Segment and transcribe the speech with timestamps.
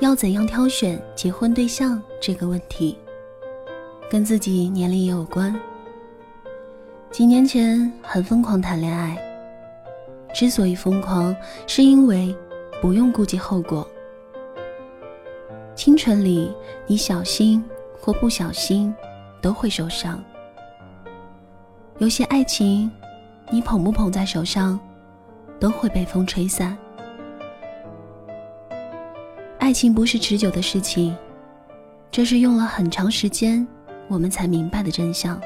[0.00, 2.96] 要怎样挑选结婚对象这个问题，
[4.08, 5.54] 跟自己年龄也有关。
[7.10, 9.18] 几年前很疯狂谈恋爱，
[10.32, 11.34] 之所以疯狂，
[11.66, 12.34] 是因为
[12.80, 13.86] 不用顾及后果。
[15.74, 16.52] 青春里，
[16.86, 17.64] 你小心
[18.00, 18.94] 或不小心
[19.40, 20.22] 都会受伤。
[21.98, 22.88] 有些爱情，
[23.50, 24.78] 你捧不捧在手上，
[25.58, 26.78] 都会被风吹散。
[29.68, 31.14] 爱情不是持久的事情，
[32.10, 33.68] 这是用了很长时间
[34.08, 35.38] 我们才明白的真相。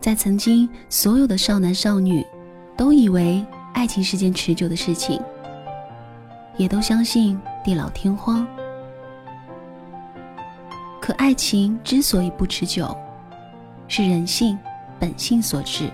[0.00, 2.24] 在曾经，所有的少男少女
[2.76, 3.44] 都以为
[3.74, 5.20] 爱情是件持久的事情，
[6.56, 8.46] 也都相信地老天荒。
[11.00, 12.96] 可爱情之所以不持久，
[13.88, 14.56] 是人性
[15.00, 15.90] 本性所致。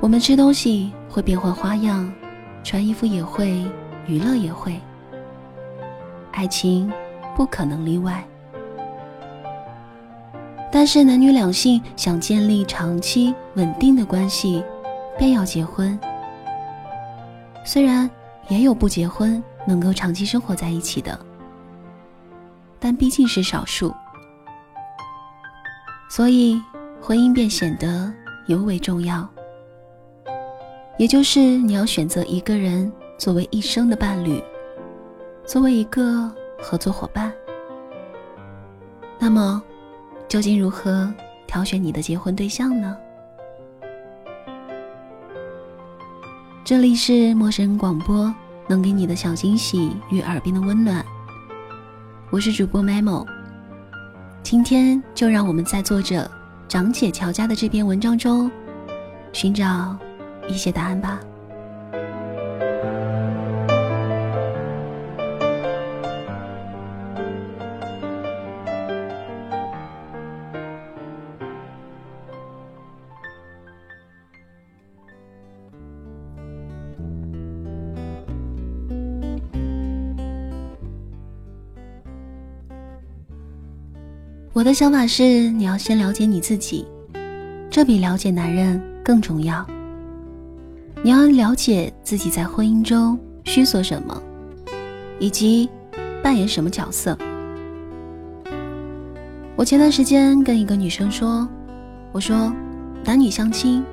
[0.00, 2.10] 我们吃东西会变换花样，
[2.64, 3.62] 穿衣服也会，
[4.06, 4.80] 娱乐也会。
[6.32, 6.92] 爱情
[7.34, 8.22] 不可能例外。
[10.70, 14.62] 但是男女两性想建立长期稳定的关系，
[15.16, 15.98] 便要结婚。
[17.64, 18.08] 虽然
[18.48, 21.18] 也有不结婚能够长期生活在一起的，
[22.78, 23.94] 但毕竟是少数，
[26.10, 26.60] 所以
[27.00, 28.12] 婚姻便显得
[28.46, 29.26] 尤为重要。
[30.98, 34.42] 也就是你要选择一个人作为一生的伴侣，
[35.46, 37.32] 作为一个合作伙伴。
[39.18, 39.62] 那么，
[40.28, 41.10] 究竟如何
[41.46, 42.94] 挑选你的结婚对象呢？
[46.62, 48.32] 这里是陌生人广播，
[48.68, 51.02] 能给你的小惊喜与耳边的温暖。
[52.30, 53.26] 我是主播 Memo，
[54.42, 56.30] 今天就让我们在作者
[56.68, 58.50] 长姐乔家的这篇文章中，
[59.32, 59.96] 寻找
[60.48, 61.18] 一些答案吧。
[84.56, 86.86] 我的想法是，你要先了解你自己，
[87.68, 89.62] 这比了解男人更重要。
[91.02, 94.18] 你要了解自己在婚姻中需做什么，
[95.18, 95.68] 以及
[96.22, 97.18] 扮演什么角色。
[99.56, 101.46] 我前段时间跟一个女生说，
[102.10, 102.50] 我说，
[103.04, 103.84] 男女相亲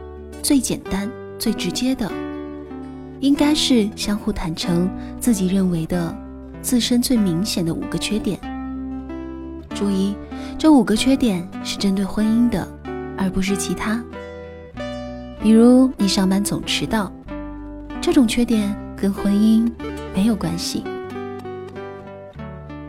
[0.41, 2.09] 最简单、最直接的，
[3.19, 6.15] 应该是相互坦诚自己认为的
[6.61, 8.39] 自身最明显的五个缺点。
[9.75, 10.15] 注意，
[10.57, 12.65] 这五个缺点是针对婚姻的，
[13.17, 14.01] 而不是其他。
[15.41, 17.11] 比如你上班总迟到，
[17.99, 19.69] 这种缺点跟婚姻
[20.15, 20.83] 没有关系。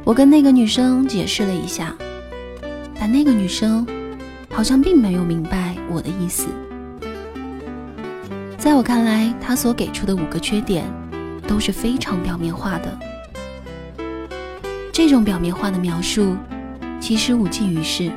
[0.04, 1.92] 我跟那个女生解释了一下，
[2.94, 3.84] 但那个女生
[4.50, 6.46] 好像并没有明白我的意思。
[8.56, 10.84] 在我看来，她所给出的五个缺点
[11.48, 12.98] 都是非常表面化的。
[14.92, 16.36] 这种表面化的描述。
[17.04, 18.10] 其实无济于事。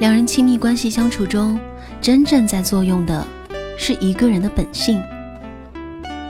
[0.00, 1.60] 两人亲密关系相处中，
[2.00, 3.22] 真正在作用的
[3.76, 4.98] 是一个人的本性。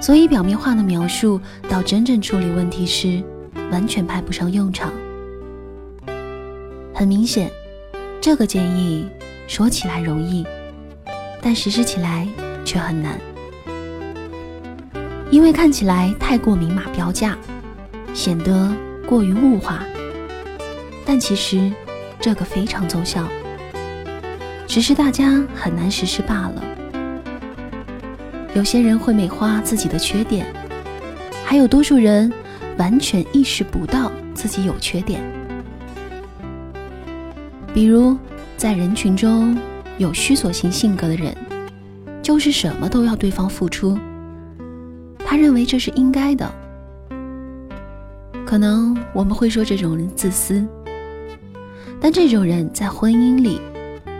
[0.01, 3.23] 所以表面化的描述到真正处理问题时，
[3.71, 4.93] 完全派不上用场。
[6.93, 7.49] 很明显，
[8.21, 9.09] 这个建议
[9.47, 10.45] 说起来容易，
[11.41, 12.27] 但实施起来
[12.65, 13.21] 却很难，
[15.31, 17.39] 因为看起来太过明码标价，
[18.13, 18.69] 显得。
[19.07, 19.85] 过于物化，
[21.05, 21.71] 但其实
[22.21, 23.27] 这个非常奏效，
[24.67, 26.65] 只是大家很难实施罢了。
[28.55, 30.47] 有些人会美化自己的缺点，
[31.45, 32.33] 还有多数人
[32.79, 35.21] 完全意识不到自己有缺点。
[37.73, 38.17] 比如，
[38.57, 39.59] 在人群中
[39.99, 41.37] 有虚索型性格的人，
[42.23, 43.99] 就是什么都要对方付出，
[45.27, 46.51] 他认为这是应该的。
[48.47, 50.65] 可能我们会说这种人自私，
[52.01, 53.61] 但这种人在婚姻里，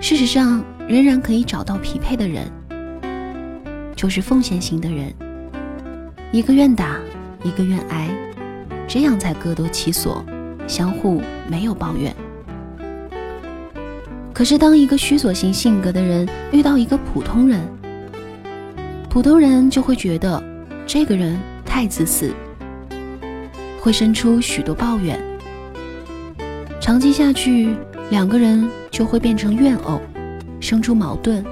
[0.01, 2.51] 事实上仍然可以找到匹配的人。
[3.95, 5.15] 就是奉献型的人，
[6.33, 6.97] 一个愿打，
[7.45, 8.11] 一个愿挨，
[8.89, 10.25] 这样才各得其所，
[10.67, 12.15] 相互没有抱怨。
[14.33, 17.61] 可是，当一个虚索型性格的人遇到一个普通人，
[19.09, 20.43] 普通人就会觉得
[20.87, 22.35] 这个人太自私，
[23.85, 25.21] 会生出许多抱怨。
[26.81, 27.77] 长期下去，
[28.09, 30.01] 两个人就会变成怨偶，
[30.59, 31.45] 生出矛盾，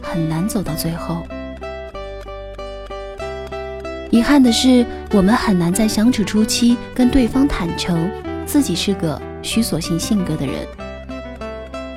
[0.00, 1.26] 很难走到最后。
[4.12, 8.08] 遗憾的是，我们很难在相处初期跟对方坦诚
[8.46, 10.64] 自己是个虚索性性格的人，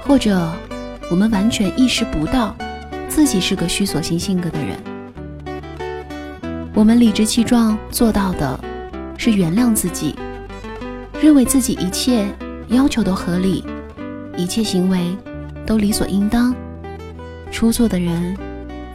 [0.02, 0.52] 或者
[1.12, 2.56] 我们完全意识不到
[3.08, 4.76] 自己是个虚索性性格的人。
[6.74, 8.60] 我们理直气壮做到的
[9.18, 10.16] 是原谅自己，
[11.22, 12.28] 认为自己一切
[12.68, 13.64] 要求都合理，
[14.38, 15.16] 一切行为
[15.66, 16.56] 都理所应当，
[17.52, 18.36] 出错的人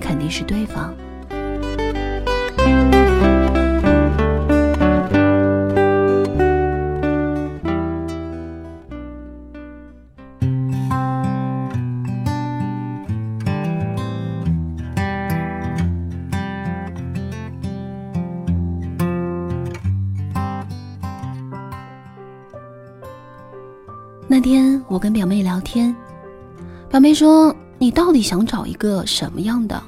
[0.00, 0.94] 肯定是对方。
[24.90, 25.94] 我跟表妹聊天，
[26.90, 29.80] 表妹说：“你到底想找一个什么样的？”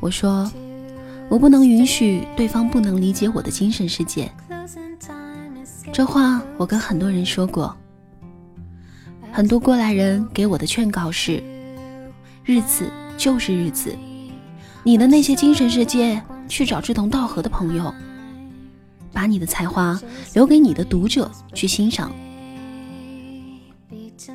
[0.00, 0.50] 我说
[1.30, 4.28] ：“我不能允许对方不能理解我的精神世界。”
[5.92, 7.72] 这话我跟很多人说过，
[9.30, 11.40] 很多过来人给我的劝告是
[12.44, 13.96] ：“日子就是日子，
[14.82, 17.94] 你的那些精神世界去找志同道合的朋友，
[19.12, 19.96] 把你的才华
[20.34, 22.10] 留给你的读者去欣赏。”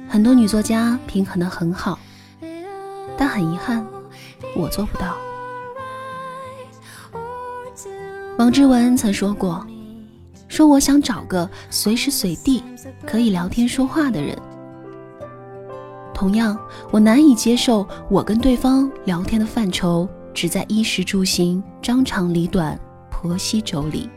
[0.08, 2.00] 很多女作家平衡的很好，
[3.18, 3.86] 但很遗憾，
[4.56, 5.16] 我做不到。
[8.38, 9.66] 王志文曾说过
[10.48, 12.64] ：“说我想找个随时随地
[13.06, 14.38] 可以聊天说话的人。”
[16.14, 16.58] 同样，
[16.92, 24.10] 我难以接受我跟对方聊天的范畴只在衣食住行、张长里短、婆媳妯娌。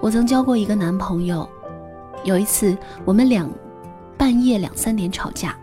[0.00, 1.48] 我曾交过一个男朋友。
[2.24, 3.48] 有一次，我们俩
[4.16, 5.56] 半夜两三点吵架，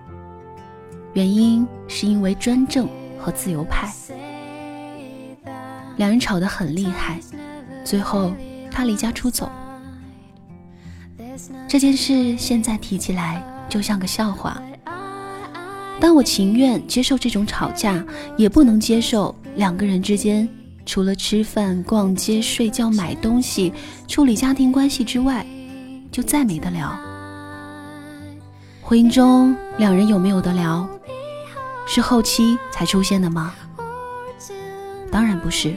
[1.14, 2.88] 原因是因为专政
[3.20, 3.94] 和自由派，
[5.98, 7.20] 两人吵得很厉害，
[7.84, 8.32] 最后
[8.72, 9.52] 他离家出走。
[11.68, 14.62] 这件事现在提起来就像个笑话，
[16.00, 18.04] 但我情愿接受这种吵架，
[18.38, 20.48] 也不能接受两个人之间
[20.86, 23.74] 除了吃饭、逛街、睡觉、买东西、
[24.08, 25.46] 处理家庭关系之外。
[26.16, 26.98] 就再没得聊。
[28.82, 30.88] 婚姻中两人有没有得聊，
[31.86, 33.54] 是后期才出现的吗？
[35.12, 35.76] 当然不是。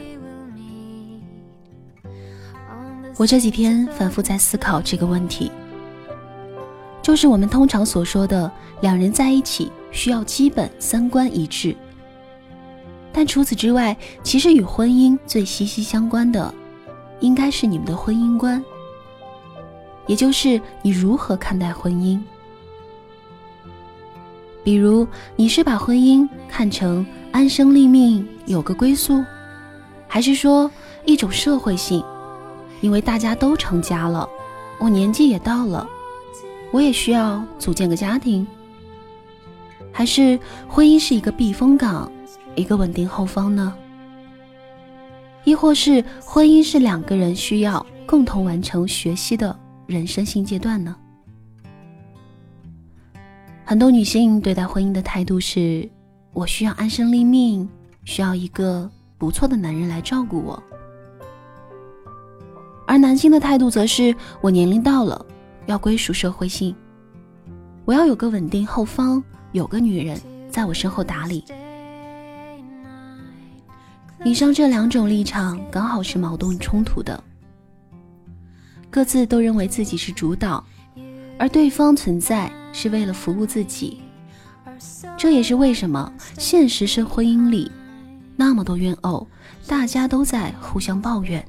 [3.16, 5.50] 我这几天反复在思考这个问题，
[7.02, 8.48] 就是我们通常所说的
[8.80, 11.74] 两人在一起需要基本三观一致，
[13.12, 16.54] 但除此之外，其实与婚姻最息息相关的，
[17.18, 18.64] 应该是你们的婚姻观。
[20.08, 22.18] 也就是你如何看待婚姻？
[24.64, 29.24] 比如，你是把婚姻看成安身立命、有个归宿，
[30.08, 30.70] 还是说
[31.04, 32.02] 一种社会性？
[32.80, 34.28] 因为大家都成家了，
[34.78, 35.88] 我年纪也到了，
[36.70, 38.46] 我也需要组建个家庭。
[39.90, 40.38] 还是
[40.68, 42.10] 婚姻是一个避风港，
[42.54, 43.74] 一个稳定后方呢？
[45.44, 49.58] 亦或是婚姻是两个人需要共同完成学习的？
[49.88, 50.94] 人生新阶段呢？
[53.64, 55.88] 很多女性对待婚姻的态度是：
[56.34, 57.66] 我需要安身立命，
[58.04, 60.62] 需要一个不错的男人来照顾我；
[62.86, 65.24] 而男性的态度则是：我年龄到了，
[65.64, 66.76] 要归属社会性，
[67.86, 71.42] 我要有个稳定后方，有个女人在我身后打理。
[74.22, 77.24] 以上这两种立场刚好是矛盾冲突的。
[78.90, 80.64] 各自都认为自己是主导，
[81.38, 84.00] 而对方存在是为了服务自己。
[85.16, 87.70] 这也是为什么现实生婚姻里
[88.36, 89.26] 那么多怨偶，
[89.66, 91.44] 大家都在互相抱怨，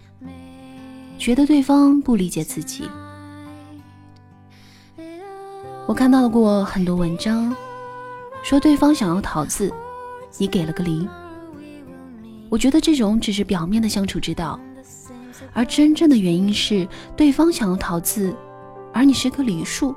[1.17, 2.89] 觉得对方不理解自己。
[5.85, 7.55] 我看到过很多文章，
[8.43, 9.71] 说对方想要桃子，
[10.37, 11.07] 你给了个梨。
[12.49, 14.59] 我觉得这种只是表面的相处之道，
[15.53, 18.35] 而真正的原因是对方想要桃子，
[18.93, 19.95] 而你是棵梨树，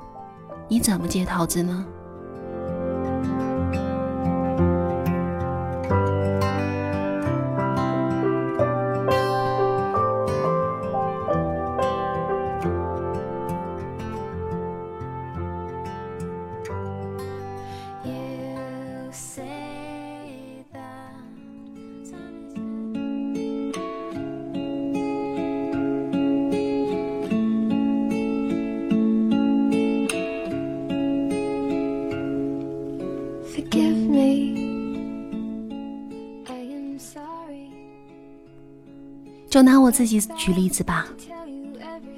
[0.67, 1.85] 你怎么接桃子呢？
[39.53, 41.05] 就拿我自己举例子吧，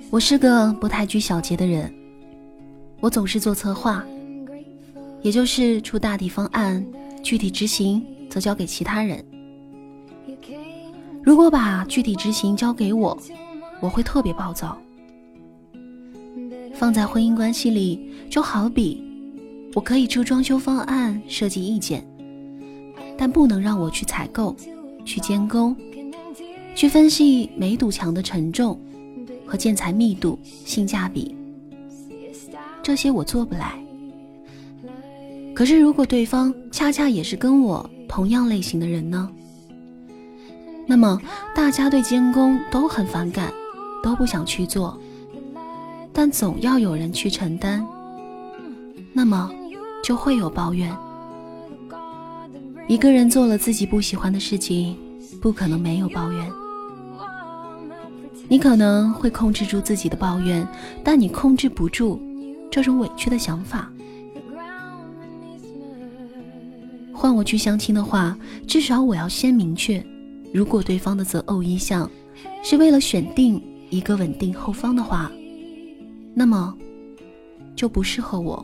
[0.09, 1.93] 我是个不太拘小节的人，
[3.01, 4.01] 我总是做策划，
[5.21, 6.81] 也就是出大体方案，
[7.21, 9.21] 具体执行则交给其他人。
[11.21, 13.17] 如果把具体执行交给我，
[13.81, 14.77] 我会特别暴躁。
[16.73, 19.03] 放在婚姻关系里，就好比
[19.73, 22.07] 我可以出装修方案、设计意见，
[23.17, 24.55] 但不能让我去采购、
[25.03, 25.75] 去监工。
[26.75, 28.77] 去分析每堵墙的承重
[29.45, 31.33] 和建材密度、性价比，
[32.83, 33.81] 这些我做不来。
[35.55, 39.29] 可是，如果对方恰恰也是跟我同样类型的人呢？
[40.85, 41.19] 那么，
[41.55, 43.53] 大家对监工都很反感，
[44.03, 44.99] 都不想去做，
[46.11, 47.87] 但总要有人去承担，
[49.13, 49.49] 那么
[50.03, 50.93] 就会有抱怨。
[52.89, 54.97] 一个人做了自己不喜欢的事情，
[55.41, 56.51] 不可能没有抱怨。
[58.47, 60.67] 你可能会控制住自己的抱怨，
[61.03, 62.19] 但你控制不住
[62.69, 63.91] 这种委屈的想法。
[67.11, 68.37] 换我去相亲的话，
[68.67, 70.05] 至少我要先明确：
[70.53, 72.09] 如果对方的择偶意向
[72.63, 75.31] 是为了选定一个稳定后方的话，
[76.33, 76.75] 那么
[77.75, 78.63] 就不适合我。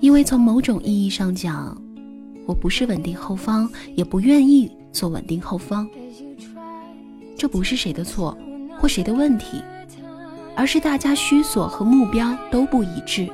[0.00, 1.80] 因为从某种意义上讲，
[2.46, 5.88] 我不是稳定后方，也不愿意做稳定后方。
[7.42, 8.38] 这不是谁的错
[8.78, 9.60] 或谁的问题，
[10.54, 13.28] 而是大家需索和目标都不一致。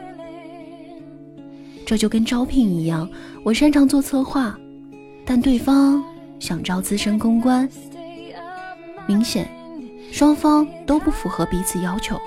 [1.84, 3.06] 这就跟招聘一样，
[3.44, 4.58] 我擅长做策划，
[5.26, 6.02] 但对方
[6.40, 7.68] 想招资深公关，
[9.06, 9.46] 明显
[10.10, 12.18] 双方都不符合彼此要求。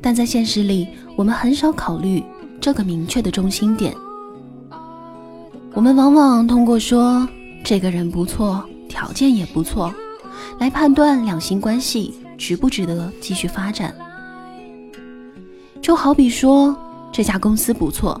[0.00, 2.24] 但在现实里，我们很少考虑
[2.62, 3.94] 这个明确的中心点，
[5.74, 7.28] 我们往往通过说。
[7.64, 9.94] 这个人不错，条件也不错，
[10.58, 13.94] 来判断两性关系值不值得继续发展。
[15.80, 16.76] 就好比说，
[17.12, 18.20] 这家公司不错，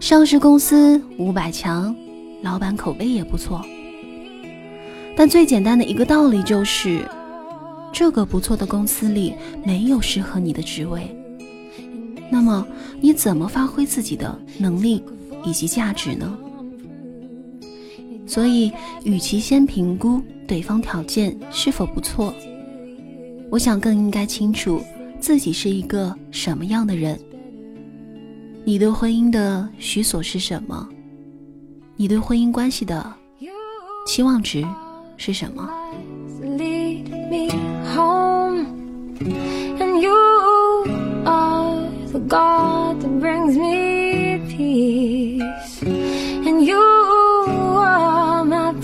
[0.00, 1.94] 上市公司五百强，
[2.42, 3.64] 老板口碑也不错。
[5.16, 7.06] 但最简单的一个道理就是，
[7.92, 9.34] 这个不错的公司里
[9.64, 11.14] 没有适合你的职位。
[12.30, 12.66] 那么
[13.00, 15.02] 你怎么发挥自己的能力
[15.44, 16.38] 以及价值呢？
[18.30, 18.70] 所以，
[19.02, 22.32] 与其先评估对方条件是否不错，
[23.50, 24.80] 我想更应该清楚
[25.18, 27.18] 自己是一个什么样的人。
[28.62, 30.88] 你对婚姻的许所是什么？
[31.96, 33.04] 你对婚姻关系的
[34.06, 34.64] 期望值
[35.16, 35.68] 是什么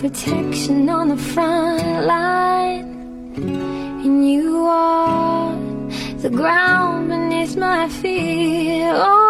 [0.08, 2.86] ？protection on the front line.
[4.04, 5.52] And you are
[6.18, 8.84] the ground beneath my feet.
[8.84, 9.25] Oh,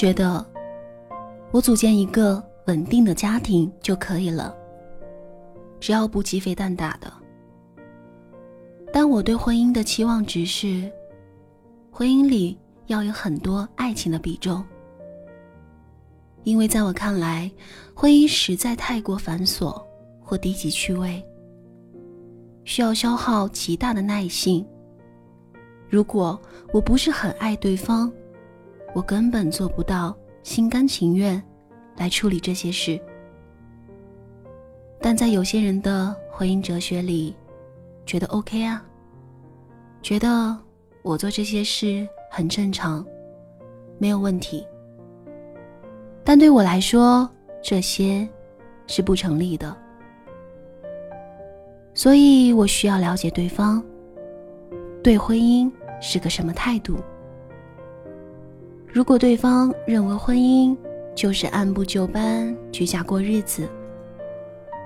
[0.00, 0.42] 觉得，
[1.50, 4.56] 我组建一个稳定的家庭就可以了，
[5.78, 7.12] 只要不鸡飞蛋打的。
[8.90, 10.90] 但我对婚姻的期望值是，
[11.90, 14.64] 婚姻里要有很多爱情的比重，
[16.44, 17.52] 因为在我看来，
[17.94, 19.84] 婚姻实在太过繁琐
[20.18, 21.22] 或低级趣味，
[22.64, 24.66] 需要消耗极大的耐性。
[25.90, 26.40] 如果
[26.72, 28.10] 我不是很爱对方，
[28.92, 31.42] 我根本做不到心甘情愿
[31.96, 33.00] 来处理这些事，
[35.00, 37.36] 但在有些人的婚姻哲学里，
[38.04, 38.84] 觉得 OK 啊，
[40.02, 40.56] 觉得
[41.02, 43.06] 我做这些事很正常，
[43.98, 44.66] 没有问题。
[46.24, 47.28] 但对我来说，
[47.62, 48.28] 这些
[48.86, 49.76] 是不成立的，
[51.94, 53.82] 所以我需要了解对方
[55.02, 55.70] 对婚姻
[56.00, 56.96] 是个什么态度。
[58.92, 60.76] 如果对方认为婚姻
[61.14, 63.68] 就是按部就班居家过日子，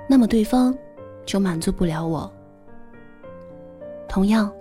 [0.07, 0.77] 那么对方
[1.25, 2.31] 就满足不了我。
[4.07, 4.53] 同样，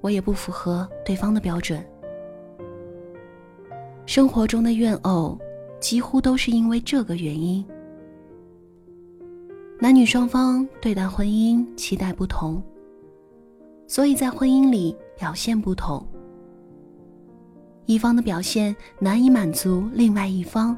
[0.00, 1.84] 我也不符合对方的标准。
[4.06, 5.36] 生活中的怨偶
[5.80, 7.64] 几乎都是因为这个原因。
[9.80, 12.62] 男女双方对待婚姻期待不同，
[13.88, 16.06] 所以在婚姻里表现不同。
[17.86, 20.76] 一方的表现难以满足另外一方，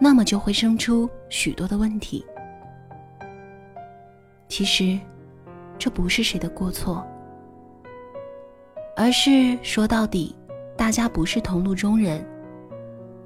[0.00, 2.24] 那么就会生出许多的问题。
[4.48, 4.98] 其实，
[5.78, 7.04] 这不是谁的过错，
[8.96, 10.36] 而是说到底，
[10.76, 12.24] 大家不是同路中人。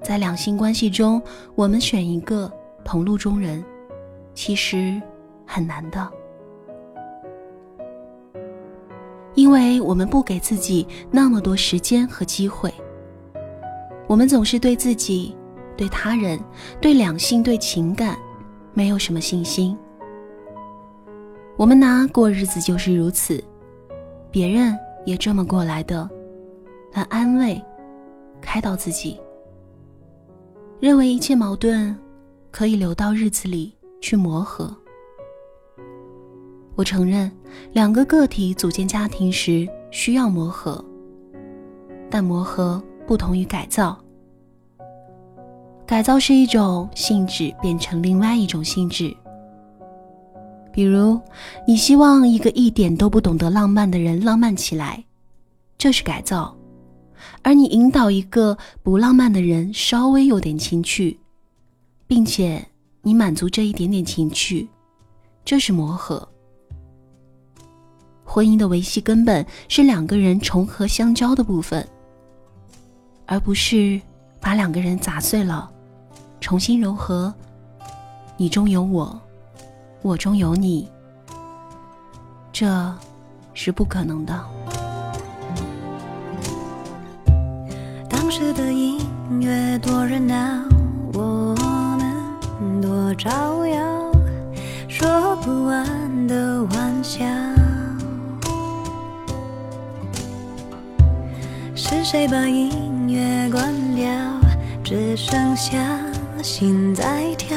[0.03, 1.21] 在两性关系中，
[1.57, 2.51] 我们选一个
[2.85, 3.63] 同路中人，
[4.35, 5.01] 其实
[5.45, 6.11] 很难的。
[9.47, 12.75] 因为我们不给自己那么多时间和机会，
[14.09, 15.37] 我们总是对自己、
[15.77, 16.37] 对他人、
[16.81, 18.19] 对两性、对情感，
[18.75, 19.79] 没有什么信心。
[21.57, 23.41] 我们拿过日子就是如此，
[24.33, 26.11] 别人也这么过来的，
[26.93, 27.63] 来安慰、
[28.41, 29.17] 开导自己，
[30.81, 31.97] 认为一切矛盾
[32.51, 34.77] 可以留到日子里去磨合。
[36.77, 37.33] 我承认，
[37.73, 40.85] 两个个体组建家庭时需要磨合，
[42.11, 43.99] 但磨合不同于改造。
[45.87, 49.17] 改造是一种性质变成另外一种性质。
[50.71, 51.19] 比如，
[51.67, 55.03] 你希望一个一点都不懂得浪漫的人浪漫起来，
[55.79, 56.55] 这是改造；
[57.41, 61.19] 而你引导一个不浪漫的人稍微有点情趣，
[62.07, 62.63] 并且
[63.01, 64.69] 你满足这一点点情趣，
[65.43, 66.29] 这是磨合。
[68.37, 71.89] 婚姻的维系根本是两个人重合相交的部分，
[73.25, 73.99] 而不是
[74.39, 75.71] 把两个人砸碎了，
[76.39, 77.33] 重新柔合。
[78.37, 79.19] 你中有我，
[80.03, 80.87] 我中有你，
[82.53, 82.95] 这
[83.55, 84.39] 是不可能的。
[88.07, 89.01] 当时的音
[89.41, 90.37] 乐多热闹，
[91.15, 91.57] 我
[92.59, 94.13] 们多招摇，
[94.91, 97.25] 说不完的玩笑。
[101.89, 104.09] 是谁把音乐关掉？
[104.83, 105.79] 只剩下
[106.43, 107.57] 心在跳，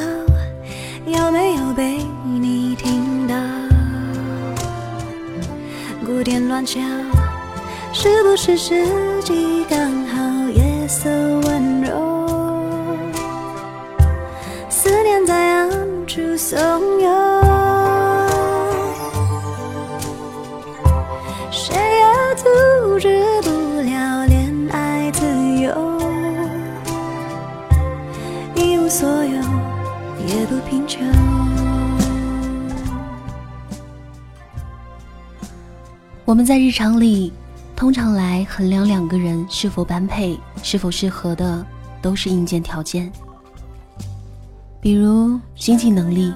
[1.07, 1.97] 有没有被
[2.39, 3.35] 你听到？
[6.05, 6.79] 鼓点乱敲，
[7.91, 8.85] 是不是时
[9.23, 10.47] 机刚好？
[10.51, 12.37] 夜色温柔，
[14.69, 15.71] 思念在暗
[16.05, 16.98] 处送
[36.25, 37.33] 我们在日常里，
[37.75, 41.65] 通常来衡量两个人是否般配、是否适合的，
[42.01, 43.11] 都是硬件条件，
[44.79, 46.31] 比如经济能力，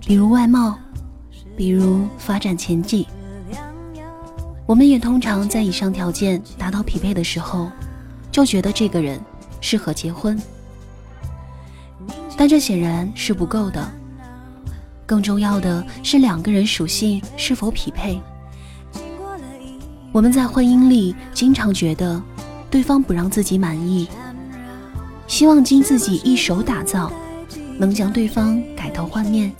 [0.00, 0.78] 比如外貌，
[1.56, 3.04] 比如发展前景。
[4.64, 7.70] 我们也通常在以上条件达到匹配的时候，
[8.32, 9.20] 就觉得这个人
[9.60, 10.40] 适合结婚。
[12.36, 13.90] 但这显然是不够的，
[15.06, 18.20] 更重要的是两个人属性是否匹配。
[20.12, 22.22] 我们在婚姻里经常觉得，
[22.70, 24.08] 对方不让自己满意，
[25.26, 27.10] 希望经自己一手打造，
[27.78, 29.52] 能将对方改头换面。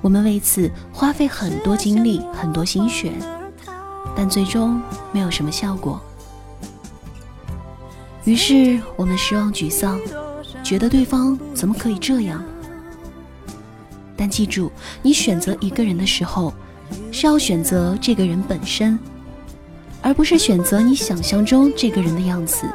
[0.00, 3.12] 我们为此花费很多精力、很多心血，
[4.16, 4.80] 但最终
[5.12, 6.00] 没有什么效果。
[8.24, 9.98] 于是我们失望沮丧，
[10.68, 12.44] 觉得对方怎么可以这样？
[14.14, 16.52] 但记住，你选择一个人的时候，
[17.10, 18.98] 是要选择这个人本身，
[20.02, 22.66] 而不是选择你想象中这个人的样子。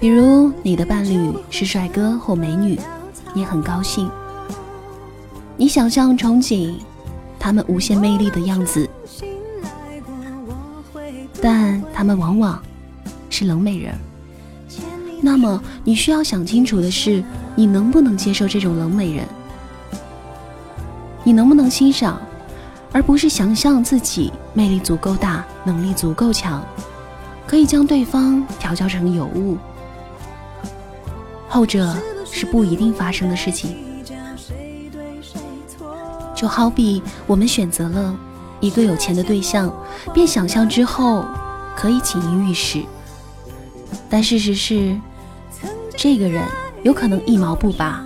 [0.00, 2.76] 比如你的伴侣是帅哥或美女，
[3.32, 4.10] 你很高兴，
[5.56, 6.74] 你想象憧憬
[7.38, 8.90] 他们无限魅力的样子，
[11.40, 12.60] 但他们往往
[13.30, 13.94] 是冷美人。
[15.20, 17.24] 那么你需要想清楚的是，
[17.54, 19.26] 你能不能接受这种冷美人？
[21.24, 22.20] 你能不能欣赏，
[22.92, 26.64] 而不是想象自己魅力足够大、能力足够强，
[27.46, 29.56] 可以将对方调教成尤物？
[31.48, 31.96] 后者
[32.30, 33.76] 是不一定发生的事情。
[36.34, 38.14] 就好比我们选择了
[38.60, 39.72] 一个有钱的对象，
[40.12, 41.24] 便想象之后
[41.74, 42.84] 可以锦衣玉食，
[44.08, 44.96] 但事实是，
[45.96, 46.42] 这个人
[46.82, 48.04] 有可能一毛不拔。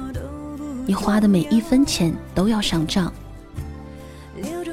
[0.86, 3.12] 你花的每一分钱都要上账，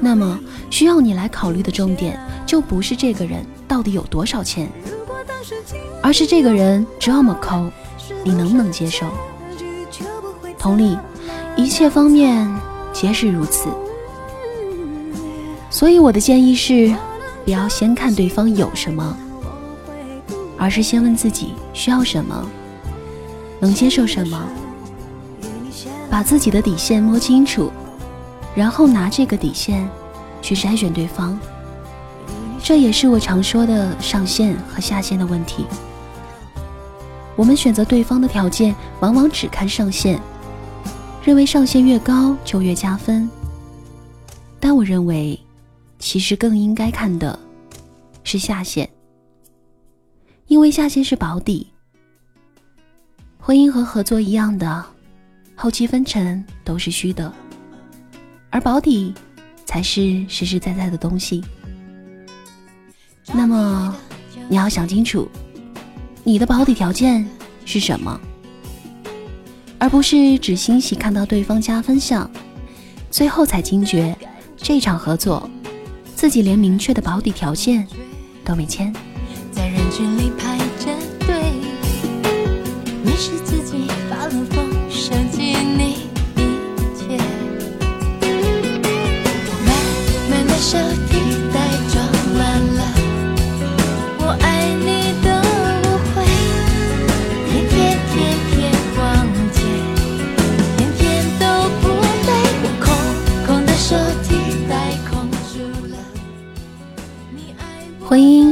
[0.00, 0.38] 那么
[0.68, 4.68] 需要你来考虑的重点就不是这个人到底有多少钱，
[6.02, 7.70] 而是这个人这么抠，
[8.24, 9.06] 你能不能接受？
[10.58, 10.98] 同理，
[11.56, 12.52] 一切方面
[12.92, 13.68] 皆是如此。
[15.70, 16.92] 所以我的建议是，
[17.44, 19.16] 不要先看对方有什么，
[20.58, 22.46] 而是先问自己需要什么，
[23.60, 24.48] 能接受什么。
[26.10, 27.70] 把自己的底线摸清楚，
[28.54, 29.88] 然后拿这个底线
[30.42, 31.38] 去筛选对方。
[32.62, 35.64] 这也是我常说的上限和下限的问题。
[37.36, 40.20] 我们选择对方的条件，往往只看上限，
[41.22, 43.30] 认为上限越高就越加分。
[44.58, 45.38] 但我认为，
[45.98, 47.38] 其实更应该看的
[48.24, 48.88] 是下限，
[50.48, 51.68] 因为下限是保底。
[53.38, 54.84] 婚姻和合作一样的。
[55.60, 57.32] 后期分成都是虚的，
[58.48, 59.12] 而保底
[59.64, 61.42] 才是实实在在的东西。
[63.32, 63.92] 那么
[64.48, 65.28] 你要想清楚，
[66.22, 67.28] 你的保底条件
[67.64, 68.20] 是什么，
[69.80, 72.30] 而不是只欣喜看到对方加分项，
[73.10, 74.16] 最后才惊觉
[74.56, 75.50] 这场合作
[76.14, 77.84] 自己连明确的保底条件
[78.44, 78.94] 都没签。
[79.90, 80.94] 距离排着
[81.26, 81.52] 队，
[83.02, 84.67] 迷失自己发了疯。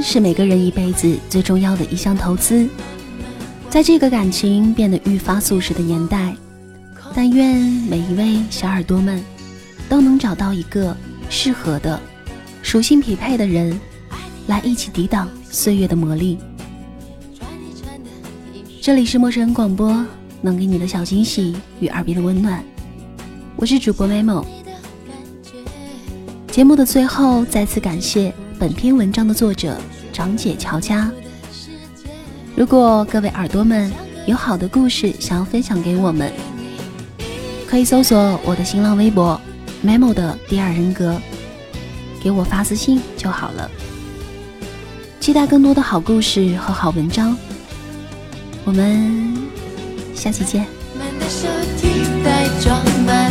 [0.08, 2.68] 是每个人一辈子最重要的一项投资，
[3.68, 6.32] 在这个感情变得愈发速食的年代，
[7.12, 9.20] 但愿每一位小耳朵们
[9.88, 10.96] 都能找到一个
[11.28, 12.00] 适合的、
[12.62, 13.76] 属性匹配的人，
[14.46, 16.38] 来一起抵挡岁月的魔力。
[18.80, 20.06] 这里是陌生人广播，
[20.40, 22.62] 能给你的小惊喜与耳边的温暖，
[23.56, 24.46] 我是主播 Memo。
[26.52, 28.32] 节目的最后，再次感谢。
[28.58, 29.78] 本篇文章的作者
[30.16, 31.12] 长姐乔家。
[32.56, 33.92] 如果各位耳朵们
[34.26, 36.32] 有好的故事想要分享给我们，
[37.68, 39.38] 可以搜索我的新浪微博
[39.84, 41.20] “memo” 的第二人格，
[42.22, 43.70] 给我发私信就好了。
[45.20, 47.36] 期待更多的好故事和好文章，
[48.64, 49.36] 我们
[50.14, 50.64] 下期见。
[51.28, 53.30] 手提袋装满